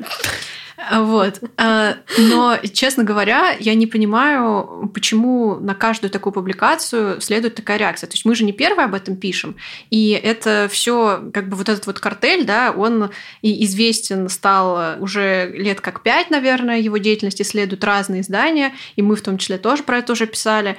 Вот. 0.92 1.42
А, 1.58 1.98
но, 2.18 2.58
честно 2.74 3.04
говоря, 3.04 3.56
я 3.60 3.74
не 3.76 3.88
понимаю, 3.88 4.90
почему 4.94 5.56
на 5.56 5.76
каждую 5.76 6.12
такую 6.12 6.34
публикацию 6.34 7.22
следует 7.22 7.56
такая 7.56 7.78
реакция. 7.78 8.08
То 8.08 8.16
есть 8.16 8.26
мы 8.26 8.36
же 8.36 8.44
не 8.44 8.52
первые 8.52 8.86
об 8.86 8.94
этом 8.94 9.16
пишем. 9.16 9.56
И 9.90 10.12
это 10.12 10.68
все, 10.72 11.24
как 11.34 11.50
бы 11.50 11.56
вот 11.56 11.70
этот 11.70 11.86
вот 11.86 12.00
картель, 12.00 12.46
да, 12.46 12.72
он 12.72 13.12
и 13.42 13.64
известен 13.66 14.30
стал 14.30 15.02
уже 15.02 15.52
лет 15.52 15.82
как 15.82 16.04
пять, 16.04 16.30
наверное, 16.30 16.80
его 16.80 16.98
деятельности 16.98 17.44
следуют 17.44 17.84
разные 17.84 18.22
издания, 18.22 18.74
и 18.96 19.02
мы 19.02 19.16
в 19.16 19.22
том 19.22 19.38
числе 19.38 19.58
тоже 19.58 19.84
про 19.84 20.00
это 20.00 20.14
уже 20.14 20.28
писали 20.28 20.78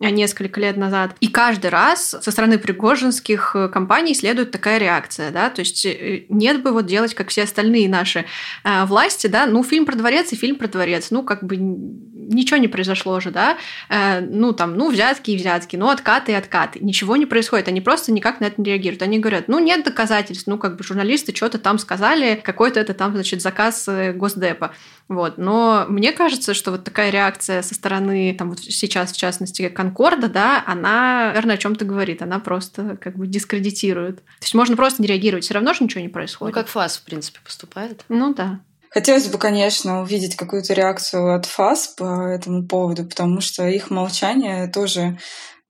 несколько 0.00 0.60
лет 0.60 0.76
назад. 0.76 1.16
И 1.20 1.28
каждый 1.28 1.70
раз 1.70 2.16
со 2.20 2.30
стороны 2.30 2.58
пригожинских 2.58 3.52
э, 3.54 3.68
компаний 3.68 4.14
следует 4.14 4.50
такая 4.50 4.78
реакция, 4.78 5.30
да, 5.30 5.48
то 5.48 5.60
есть 5.60 5.86
э, 5.86 6.24
нет 6.28 6.62
бы 6.62 6.72
вот 6.72 6.86
делать, 6.86 7.14
как 7.14 7.28
все 7.28 7.44
остальные 7.44 7.88
наши 7.88 8.26
э, 8.64 8.84
власти, 8.84 9.26
да, 9.26 9.46
ну, 9.46 9.62
фильм 9.64 9.86
про 9.86 9.96
дворец 9.96 10.32
и 10.32 10.36
фильм 10.36 10.56
про 10.56 10.68
дворец, 10.68 11.10
ну, 11.10 11.22
как 11.22 11.42
бы 11.42 11.56
ничего 11.56 12.58
не 12.58 12.68
произошло 12.68 13.20
же, 13.20 13.30
да, 13.30 13.56
э, 13.88 14.20
ну, 14.20 14.52
там, 14.52 14.76
ну, 14.76 14.90
взятки 14.90 15.30
и 15.30 15.36
взятки, 15.36 15.76
ну, 15.76 15.88
откаты 15.88 16.32
и 16.32 16.34
откаты, 16.34 16.80
ничего 16.80 17.16
не 17.16 17.26
происходит, 17.26 17.68
они 17.68 17.80
просто 17.80 18.12
никак 18.12 18.40
на 18.40 18.46
это 18.46 18.60
не 18.60 18.70
реагируют, 18.70 19.02
они 19.02 19.18
говорят, 19.18 19.48
ну, 19.48 19.58
нет 19.58 19.84
доказательств, 19.84 20.46
ну, 20.46 20.58
как 20.58 20.76
бы 20.76 20.84
журналисты 20.84 21.34
что-то 21.34 21.58
там 21.58 21.78
сказали, 21.78 22.40
какой-то 22.42 22.80
это 22.80 22.92
там, 22.92 23.12
значит, 23.14 23.40
заказ 23.40 23.88
э, 23.88 24.12
Госдепа, 24.12 24.74
вот, 25.08 25.38
но 25.38 25.86
мне 25.88 26.12
кажется, 26.12 26.52
что 26.52 26.72
вот 26.72 26.84
такая 26.84 27.10
реакция 27.10 27.62
со 27.62 27.74
стороны, 27.74 28.34
там, 28.38 28.50
вот 28.50 28.60
сейчас, 28.60 29.12
в 29.12 29.16
частности, 29.16 29.68
Конкорда, 29.86 30.28
да, 30.28 30.64
она, 30.66 31.26
наверное, 31.28 31.54
о 31.54 31.58
чем-то 31.58 31.84
говорит. 31.84 32.22
Она 32.22 32.38
просто 32.40 32.96
как 32.96 33.16
бы 33.16 33.26
дискредитирует. 33.26 34.16
То 34.16 34.42
есть 34.42 34.54
можно 34.54 34.76
просто 34.76 35.00
не 35.02 35.08
реагировать, 35.08 35.44
все 35.44 35.54
равно 35.54 35.74
же 35.74 35.84
ничего 35.84 36.00
не 36.00 36.08
происходит. 36.08 36.54
Ну, 36.54 36.60
как 36.60 36.68
ФАС, 36.68 36.98
в 36.98 37.04
принципе, 37.04 37.38
поступает. 37.44 38.04
Ну 38.08 38.34
да. 38.34 38.60
Хотелось 38.90 39.28
бы, 39.28 39.38
конечно, 39.38 40.02
увидеть 40.02 40.36
какую-то 40.36 40.72
реакцию 40.74 41.34
от 41.34 41.46
ФАС 41.46 41.88
по 41.88 42.26
этому 42.28 42.66
поводу, 42.66 43.04
потому 43.04 43.40
что 43.40 43.68
их 43.68 43.90
молчание 43.90 44.68
тоже 44.68 45.18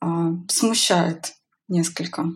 э, 0.03 0.07
смущает 0.49 1.33
несколько. 1.69 2.27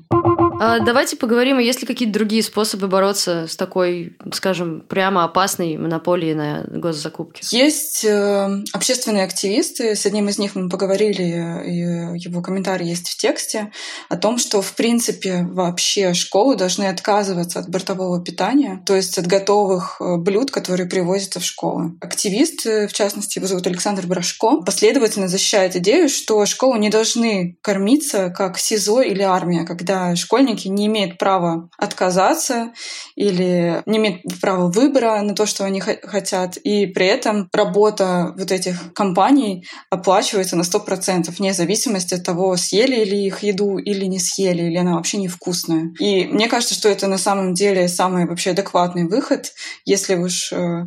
А 0.63 0.79
давайте 0.81 1.17
поговорим, 1.17 1.57
а 1.57 1.63
есть 1.63 1.81
ли 1.81 1.87
какие-то 1.87 2.13
другие 2.13 2.43
способы 2.43 2.87
бороться 2.87 3.47
с 3.49 3.57
такой, 3.57 4.17
скажем, 4.35 4.83
прямо 4.87 5.25
опасной 5.25 5.79
монополией 5.79 6.35
на 6.35 6.65
госзакупки? 6.69 7.43
Есть 7.51 8.05
э, 8.05 8.63
общественные 8.75 9.25
активисты, 9.25 9.97
с 9.97 10.05
одним 10.05 10.29
из 10.29 10.39
них 10.39 10.55
мы 10.55 10.69
поговорили, 10.69 12.19
его 12.19 12.43
комментарий 12.43 12.89
есть 12.89 13.09
в 13.09 13.17
тексте, 13.17 13.73
о 14.11 14.19
том, 14.19 14.37
что 14.37 14.61
в 14.61 14.75
принципе 14.75 15.47
вообще 15.51 16.13
школы 16.13 16.57
должны 16.57 16.85
отказываться 16.85 17.61
от 17.61 17.71
бортового 17.71 18.23
питания, 18.23 18.83
то 18.85 18.95
есть 18.95 19.17
от 19.17 19.27
готовых 19.27 19.97
э, 19.99 20.17
блюд, 20.19 20.51
которые 20.51 20.87
привозятся 20.87 21.41
в 21.41 21.45
школы. 21.45 21.97
Активист, 22.03 22.67
э, 22.67 22.87
в 22.87 22.93
частности, 22.93 23.39
его 23.39 23.47
зовут 23.47 23.67
Александр 23.67 24.07
Брашко, 24.07 24.61
последовательно 24.61 25.29
защищает 25.29 25.75
идею, 25.77 26.11
что 26.11 26.45
школы 26.45 26.79
не 26.79 26.91
должны 26.91 27.57
кормиться 27.63 28.29
как 28.29 28.59
СИЗО 28.59 29.01
или 29.01 29.23
армия, 29.23 29.65
когда 29.65 30.15
школьники 30.17 30.50
школьники 30.51 30.69
не 30.69 30.87
имеют 30.87 31.19
права 31.19 31.69
отказаться 31.79 32.73
или 33.17 33.83
не 33.87 33.99
имеют 33.99 34.23
права 34.41 34.71
выбора 34.71 35.21
на 35.23 35.35
то, 35.35 35.47
что 35.47 35.65
они 35.65 35.81
хотят. 35.81 36.57
И 36.59 36.87
при 36.87 37.07
этом 37.07 37.49
работа 37.53 38.35
вот 38.37 38.51
этих 38.51 38.93
компаний 38.95 39.67
оплачивается 39.91 40.57
на 40.57 40.63
100%, 40.63 41.31
вне 41.31 41.53
зависимости 41.53 42.15
от 42.15 42.25
того, 42.25 42.57
съели 42.57 43.05
ли 43.05 43.27
их 43.27 43.43
еду 43.43 43.79
или 43.79 44.07
не 44.07 44.19
съели, 44.19 44.63
или 44.65 44.77
она 44.77 44.95
вообще 44.95 45.19
невкусная. 45.19 45.93
И 45.99 46.27
мне 46.27 46.49
кажется, 46.49 46.75
что 46.75 46.89
это 46.89 47.07
на 47.07 47.19
самом 47.19 47.55
деле 47.55 47.89
самый 47.89 48.27
вообще 48.27 48.51
адекватный 48.51 49.05
выход, 49.05 49.53
если 49.85 50.17
уж 50.17 50.53
э, 50.53 50.87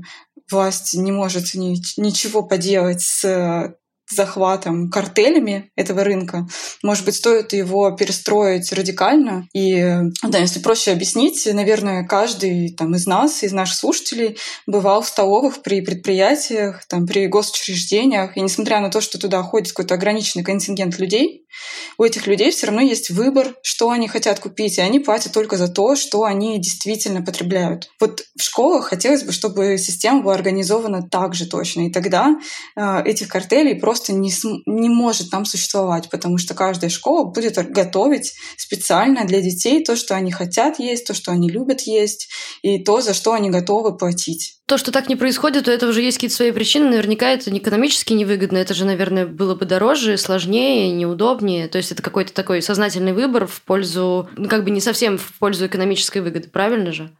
власть 0.51 0.93
не 0.93 1.11
может 1.11 1.53
ни, 1.53 1.77
ничего 1.97 2.43
поделать 2.43 3.01
с 3.01 3.75
захватом, 4.09 4.89
картелями 4.89 5.71
этого 5.75 6.03
рынка. 6.03 6.47
Может 6.81 7.05
быть, 7.05 7.15
стоит 7.15 7.53
его 7.53 7.91
перестроить 7.91 8.71
радикально. 8.71 9.47
И, 9.53 9.81
да, 10.23 10.39
если 10.39 10.59
проще 10.59 10.91
объяснить, 10.91 11.47
наверное, 11.51 12.05
каждый 12.05 12.73
там, 12.75 12.95
из 12.95 13.05
нас, 13.05 13.43
из 13.43 13.51
наших 13.51 13.77
слушателей 13.77 14.37
бывал 14.67 15.01
в 15.01 15.07
столовых 15.07 15.61
при 15.61 15.81
предприятиях, 15.81 16.85
там, 16.87 17.07
при 17.07 17.27
госучреждениях. 17.27 18.37
И 18.37 18.41
несмотря 18.41 18.79
на 18.79 18.89
то, 18.89 19.01
что 19.01 19.17
туда 19.17 19.41
ходит 19.43 19.69
какой-то 19.69 19.95
ограниченный 19.95 20.43
контингент 20.43 20.99
людей, 20.99 21.43
у 21.97 22.03
этих 22.03 22.27
людей 22.27 22.51
все 22.51 22.67
равно 22.67 22.81
есть 22.81 23.09
выбор, 23.09 23.55
что 23.61 23.89
они 23.91 24.07
хотят 24.07 24.39
купить, 24.39 24.77
и 24.77 24.81
они 24.81 24.99
платят 24.99 25.33
только 25.33 25.57
за 25.57 25.67
то, 25.67 25.95
что 25.95 26.23
они 26.23 26.59
действительно 26.59 27.21
потребляют. 27.21 27.89
Вот 27.99 28.23
в 28.37 28.41
школах 28.41 28.85
хотелось 28.85 29.23
бы, 29.23 29.31
чтобы 29.31 29.77
система 29.77 30.21
была 30.21 30.33
организована 30.33 31.07
так 31.09 31.35
же 31.35 31.47
точно, 31.47 31.87
и 31.87 31.91
тогда 31.91 32.35
э, 32.75 33.03
этих 33.05 33.27
картелей 33.27 33.75
просто 33.75 34.02
не, 34.11 34.33
не 34.65 34.89
может 34.89 35.29
там 35.29 35.45
существовать, 35.45 36.09
потому 36.09 36.37
что 36.37 36.53
каждая 36.53 36.89
школа 36.89 37.23
будет 37.23 37.55
готовить 37.71 38.33
специально 38.57 39.25
для 39.25 39.41
детей 39.41 39.83
то, 39.83 39.95
что 39.95 40.15
они 40.15 40.31
хотят 40.31 40.79
есть, 40.79 41.07
то, 41.07 41.13
что 41.13 41.31
они 41.31 41.49
любят 41.49 41.81
есть, 41.81 42.29
и 42.61 42.83
то, 42.83 42.99
за 43.01 43.13
что 43.13 43.33
они 43.33 43.49
готовы 43.49 43.95
платить. 43.97 44.59
То, 44.65 44.77
что 44.77 44.91
так 44.91 45.09
не 45.09 45.15
происходит, 45.15 45.67
у 45.67 45.71
этого 45.71 45.91
уже 45.91 46.01
есть 46.01 46.17
какие-то 46.17 46.35
свои 46.35 46.51
причины. 46.51 46.89
Наверняка 46.89 47.29
это 47.29 47.55
экономически 47.55 48.13
невыгодно. 48.13 48.57
Это 48.57 48.73
же, 48.73 48.85
наверное, 48.85 49.27
было 49.27 49.55
бы 49.55 49.65
дороже, 49.65 50.17
сложнее, 50.17 50.89
неудобнее. 50.91 51.67
То 51.67 51.77
есть 51.77 51.91
это 51.91 52.01
какой-то 52.01 52.33
такой 52.33 52.61
сознательный 52.61 53.13
выбор 53.13 53.45
в 53.45 53.61
пользу, 53.61 54.29
ну, 54.37 54.47
как 54.47 54.63
бы 54.63 54.71
не 54.71 54.81
совсем 54.81 55.17
в 55.17 55.37
пользу 55.37 55.67
экономической 55.67 56.19
выгоды, 56.19 56.49
правильно 56.49 56.91
же? 56.91 57.11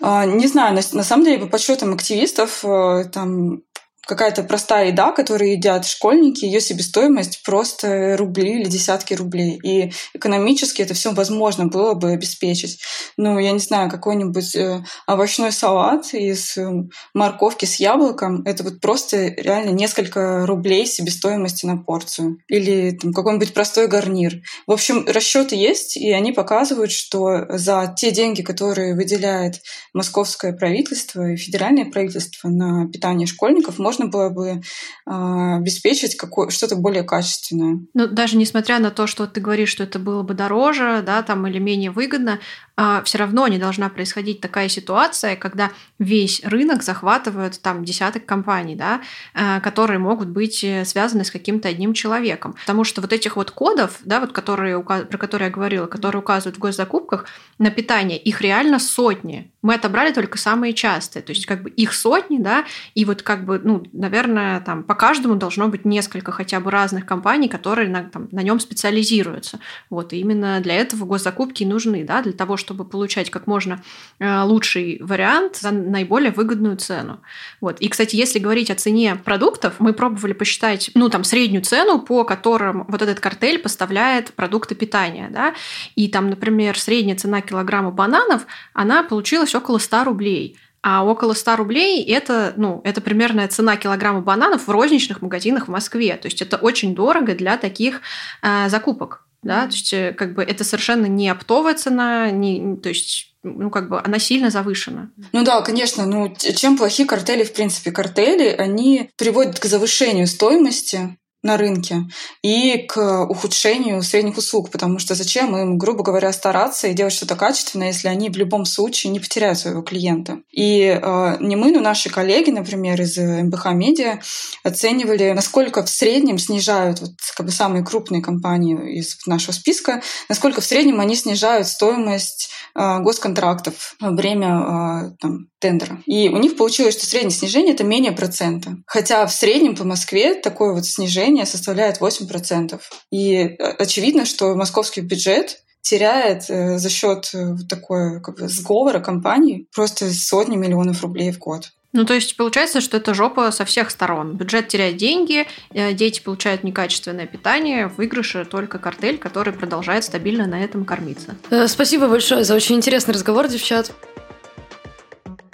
А, 0.00 0.26
не 0.26 0.46
знаю, 0.46 0.74
на, 0.74 0.82
на 0.92 1.04
самом 1.04 1.24
деле, 1.24 1.38
по 1.38 1.46
подсчетам 1.46 1.94
активистов, 1.94 2.64
э, 2.64 3.04
там 3.12 3.62
какая-то 4.06 4.42
простая 4.42 4.88
еда, 4.88 5.12
которую 5.12 5.52
едят 5.52 5.86
школьники, 5.86 6.44
ее 6.44 6.60
себестоимость 6.60 7.42
просто 7.44 8.16
рубли 8.16 8.60
или 8.60 8.68
десятки 8.68 9.14
рублей. 9.14 9.60
И 9.62 9.92
экономически 10.14 10.82
это 10.82 10.94
все 10.94 11.12
возможно 11.12 11.66
было 11.66 11.94
бы 11.94 12.10
обеспечить. 12.10 12.80
Ну, 13.16 13.38
я 13.38 13.52
не 13.52 13.60
знаю, 13.60 13.90
какой-нибудь 13.90 14.54
э, 14.56 14.84
овощной 15.06 15.52
салат 15.52 16.12
из 16.14 16.56
э, 16.56 16.68
морковки 17.14 17.64
с 17.64 17.76
яблоком, 17.76 18.42
это 18.44 18.64
вот 18.64 18.80
просто 18.80 19.28
реально 19.28 19.70
несколько 19.70 20.46
рублей 20.46 20.86
себестоимости 20.86 21.66
на 21.66 21.76
порцию. 21.76 22.38
Или 22.48 22.90
там 22.90 23.12
какой-нибудь 23.12 23.54
простой 23.54 23.86
гарнир. 23.86 24.42
В 24.66 24.72
общем, 24.72 25.06
расчеты 25.06 25.54
есть, 25.56 25.96
и 25.96 26.10
они 26.10 26.32
показывают, 26.32 26.90
что 26.90 27.46
за 27.50 27.94
те 27.96 28.10
деньги, 28.10 28.42
которые 28.42 28.94
выделяет 28.94 29.62
московское 29.92 30.52
правительство 30.52 31.30
и 31.30 31.36
федеральное 31.36 31.84
правительство 31.84 32.48
на 32.48 32.88
питание 32.88 33.26
школьников, 33.26 33.78
можно 33.78 33.91
можно 33.92 34.06
было 34.06 34.30
бы 34.30 34.48
э, 34.48 34.60
обеспечить 35.06 36.16
что-то 36.48 36.76
более 36.76 37.02
качественное. 37.02 37.80
Ну, 37.92 38.06
даже 38.06 38.36
несмотря 38.36 38.78
на 38.78 38.90
то, 38.90 39.06
что 39.06 39.26
ты 39.26 39.40
говоришь, 39.40 39.68
что 39.68 39.84
это 39.84 39.98
было 39.98 40.22
бы 40.22 40.32
дороже, 40.32 41.02
да, 41.04 41.22
там, 41.22 41.46
или 41.46 41.58
менее 41.58 41.90
выгодно, 41.90 42.38
э, 42.76 43.02
все 43.04 43.18
равно 43.18 43.46
не 43.48 43.58
должна 43.58 43.90
происходить 43.90 44.40
такая 44.40 44.68
ситуация, 44.68 45.36
когда 45.36 45.70
весь 45.98 46.42
рынок 46.42 46.82
захватывают 46.82 47.60
там 47.60 47.84
десяток 47.84 48.24
компаний, 48.24 48.76
да, 48.76 49.02
э, 49.34 49.60
которые 49.60 49.98
могут 49.98 50.28
быть 50.28 50.64
э, 50.64 50.86
связаны 50.86 51.24
с 51.24 51.30
каким-то 51.30 51.68
одним 51.68 51.92
человеком. 51.92 52.54
Потому 52.60 52.84
что 52.84 53.02
вот 53.02 53.12
этих 53.12 53.36
вот 53.36 53.50
кодов, 53.50 53.98
да, 54.04 54.20
вот 54.20 54.32
которые, 54.32 54.82
про 54.82 55.18
которые 55.18 55.48
я 55.48 55.52
говорила, 55.52 55.86
которые 55.86 56.20
указывают 56.20 56.56
в 56.56 56.60
госзакупках 56.60 57.26
на 57.58 57.70
питание, 57.70 58.18
их 58.18 58.40
реально 58.40 58.78
сотни. 58.78 59.50
Мы 59.60 59.74
отобрали 59.74 60.12
только 60.12 60.38
самые 60.38 60.72
частые, 60.72 61.22
то 61.22 61.30
есть 61.30 61.46
как 61.46 61.62
бы 61.62 61.70
их 61.70 61.92
сотни, 61.92 62.38
да, 62.38 62.64
и 62.94 63.04
вот 63.04 63.22
как 63.22 63.44
бы, 63.44 63.60
ну, 63.62 63.81
наверное, 63.92 64.60
там 64.60 64.82
по 64.82 64.94
каждому 64.94 65.36
должно 65.36 65.68
быть 65.68 65.84
несколько 65.84 66.32
хотя 66.32 66.60
бы 66.60 66.70
разных 66.70 67.06
компаний, 67.06 67.48
которые 67.48 67.88
на, 67.88 68.04
там, 68.04 68.28
на 68.30 68.42
нем 68.42 68.60
специализируются. 68.60 69.60
Вот, 69.90 70.12
и 70.12 70.18
именно 70.18 70.60
для 70.60 70.74
этого 70.74 71.04
госзакупки 71.04 71.64
нужны, 71.64 72.04
да, 72.04 72.22
для 72.22 72.32
того, 72.32 72.56
чтобы 72.56 72.84
получать 72.84 73.30
как 73.30 73.46
можно 73.46 73.82
э, 74.18 74.42
лучший 74.42 74.98
вариант 75.02 75.56
за 75.56 75.70
наиболее 75.70 76.32
выгодную 76.32 76.76
цену. 76.76 77.20
Вот. 77.60 77.80
И, 77.80 77.88
кстати, 77.88 78.16
если 78.16 78.38
говорить 78.38 78.70
о 78.70 78.74
цене 78.74 79.16
продуктов, 79.16 79.74
мы 79.78 79.92
пробовали 79.92 80.32
посчитать, 80.32 80.90
ну, 80.94 81.08
там, 81.08 81.24
среднюю 81.24 81.62
цену, 81.62 82.00
по 82.00 82.24
которым 82.24 82.84
вот 82.88 83.02
этот 83.02 83.20
картель 83.20 83.58
поставляет 83.58 84.32
продукты 84.34 84.74
питания, 84.74 85.28
да, 85.30 85.54
и 85.94 86.08
там, 86.08 86.30
например, 86.30 86.78
средняя 86.78 87.16
цена 87.16 87.40
килограмма 87.40 87.90
бананов, 87.90 88.46
она 88.72 89.02
получилась 89.02 89.54
около 89.54 89.78
100 89.78 90.04
рублей. 90.04 90.58
А 90.82 91.04
около 91.04 91.32
100 91.32 91.56
рублей 91.56 92.02
это, 92.04 92.54
ну, 92.56 92.80
это 92.84 93.00
примерная 93.00 93.46
цена 93.46 93.76
килограмма 93.76 94.20
бананов 94.20 94.66
в 94.66 94.70
розничных 94.70 95.22
магазинах 95.22 95.68
в 95.68 95.70
Москве. 95.70 96.16
То 96.16 96.26
есть 96.26 96.42
это 96.42 96.56
очень 96.56 96.94
дорого 96.94 97.34
для 97.34 97.56
таких 97.56 98.00
э, 98.42 98.68
закупок. 98.68 99.26
Да? 99.42 99.66
То 99.66 99.72
есть 99.72 99.92
э, 99.92 100.12
как 100.12 100.34
бы 100.34 100.42
это 100.42 100.64
совершенно 100.64 101.06
не 101.06 101.28
оптовая 101.28 101.74
цена, 101.74 102.30
не, 102.30 102.76
то 102.76 102.88
есть 102.88 103.32
ну, 103.44 103.70
как 103.70 103.88
бы 103.88 104.00
она 104.00 104.18
сильно 104.18 104.50
завышена. 104.50 105.10
Ну 105.32 105.44
да, 105.44 105.62
конечно. 105.62 106.06
Ну, 106.06 106.34
чем 106.36 106.76
плохи 106.76 107.04
картели, 107.04 107.42
в 107.42 107.52
принципе? 107.52 107.90
Картели, 107.90 108.48
они 108.48 109.10
приводят 109.16 109.58
к 109.58 109.64
завышению 109.64 110.26
стоимости 110.26 111.16
на 111.42 111.56
рынке 111.56 112.04
и 112.42 112.86
к 112.88 113.24
ухудшению 113.24 114.02
средних 114.02 114.38
услуг, 114.38 114.70
потому 114.70 114.98
что 114.98 115.14
зачем 115.14 115.56
им, 115.56 115.78
грубо 115.78 116.02
говоря, 116.02 116.32
стараться 116.32 116.88
и 116.88 116.94
делать 116.94 117.12
что-то 117.12 117.36
качественное, 117.36 117.88
если 117.88 118.08
они 118.08 118.30
в 118.30 118.36
любом 118.36 118.64
случае 118.64 119.12
не 119.12 119.20
потеряют 119.20 119.58
своего 119.58 119.82
клиента. 119.82 120.38
И 120.52 120.82
э, 121.02 121.36
не 121.40 121.56
мы, 121.56 121.72
но 121.72 121.80
наши 121.80 122.10
коллеги, 122.10 122.50
например, 122.50 123.00
из 123.00 123.16
МБХ 123.18 123.72
Медиа 123.72 124.20
оценивали, 124.62 125.32
насколько 125.32 125.82
в 125.82 125.88
среднем 125.88 126.38
снижают 126.38 127.00
вот, 127.00 127.10
как 127.36 127.46
бы 127.46 127.52
самые 127.52 127.84
крупные 127.84 128.22
компании 128.22 128.98
из 128.98 129.18
нашего 129.26 129.52
списка, 129.52 130.02
насколько 130.28 130.60
в 130.60 130.64
среднем 130.64 131.00
они 131.00 131.16
снижают 131.16 131.66
стоимость 131.66 132.50
э, 132.74 132.98
госконтрактов 133.00 133.96
во 134.00 134.10
время 134.10 134.48
э, 134.48 135.16
там, 135.20 135.46
тендера. 135.58 136.02
И 136.06 136.28
у 136.28 136.36
них 136.36 136.56
получилось, 136.56 136.94
что 136.94 137.06
среднее 137.06 137.30
снижение 137.30 137.74
это 137.74 137.84
менее 137.84 138.12
процента. 138.12 138.76
Хотя 138.86 139.26
в 139.26 139.32
среднем 139.32 139.76
по 139.76 139.84
Москве 139.84 140.34
такое 140.34 140.74
вот 140.74 140.84
снижение 140.84 141.31
составляет 141.46 142.00
8%. 142.00 142.80
И 143.10 143.34
э, 143.34 143.56
очевидно, 143.78 144.24
что 144.24 144.54
московский 144.54 145.00
бюджет 145.00 145.62
теряет 145.80 146.48
э, 146.48 146.78
за 146.78 146.88
счет 146.88 147.30
э, 147.34 147.54
такой 147.68 148.20
как 148.20 148.38
бы, 148.38 148.48
сговора 148.48 149.00
компаний 149.00 149.66
просто 149.74 150.12
сотни 150.12 150.56
миллионов 150.56 151.02
рублей 151.02 151.32
в 151.32 151.38
год. 151.38 151.70
Ну, 151.94 152.06
то 152.06 152.14
есть 152.14 152.36
получается, 152.38 152.80
что 152.80 152.96
это 152.96 153.12
жопа 153.12 153.50
со 153.52 153.66
всех 153.66 153.90
сторон. 153.90 154.36
Бюджет 154.36 154.68
теряет 154.68 154.96
деньги, 154.96 155.46
дети 155.74 156.22
получают 156.22 156.64
некачественное 156.64 157.26
питание, 157.26 157.88
в 157.88 157.98
выигрыше 157.98 158.46
только 158.46 158.78
картель, 158.78 159.18
который 159.18 159.52
продолжает 159.52 160.02
стабильно 160.02 160.46
на 160.46 160.64
этом 160.64 160.86
кормиться. 160.86 161.36
Спасибо 161.66 162.08
большое 162.08 162.44
за 162.44 162.54
очень 162.54 162.76
интересный 162.76 163.12
разговор, 163.12 163.46
девчат. 163.46 163.92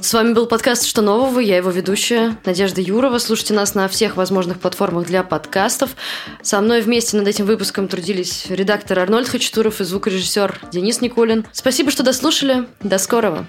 С 0.00 0.14
вами 0.14 0.32
был 0.32 0.46
подкаст 0.46 0.86
«Что 0.86 1.02
нового?». 1.02 1.40
Я 1.40 1.56
его 1.56 1.70
ведущая 1.70 2.38
Надежда 2.44 2.80
Юрова. 2.80 3.18
Слушайте 3.18 3.54
нас 3.54 3.74
на 3.74 3.88
всех 3.88 4.16
возможных 4.16 4.60
платформах 4.60 5.06
для 5.06 5.24
подкастов. 5.24 5.96
Со 6.40 6.60
мной 6.60 6.82
вместе 6.82 7.16
над 7.16 7.26
этим 7.26 7.46
выпуском 7.46 7.88
трудились 7.88 8.46
редактор 8.48 9.00
Арнольд 9.00 9.28
Хачатуров 9.28 9.80
и 9.80 9.84
звукорежиссер 9.84 10.60
Денис 10.70 11.00
Никулин. 11.00 11.46
Спасибо, 11.52 11.90
что 11.90 12.04
дослушали. 12.04 12.68
До 12.80 12.96
скорого. 12.98 13.44